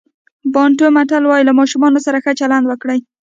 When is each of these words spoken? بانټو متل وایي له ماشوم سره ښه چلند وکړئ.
بانټو 0.53 0.87
متل 0.95 1.23
وایي 1.27 1.43
له 1.47 1.53
ماشوم 1.59 1.93
سره 2.05 2.17
ښه 2.23 2.31
چلند 2.39 2.65
وکړئ. 2.67 2.99